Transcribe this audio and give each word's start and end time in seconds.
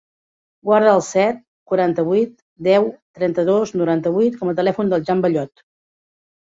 Guarda 0.69 0.93
el 0.99 1.03
set, 1.07 1.43
quaranta-vuit, 1.73 2.35
deu, 2.71 2.89
trenta-dos, 3.21 3.77
noranta-vuit 3.83 4.43
com 4.43 4.53
a 4.53 4.59
telèfon 4.65 4.95
del 4.97 5.09
Jan 5.11 5.27
Bellot. 5.31 5.69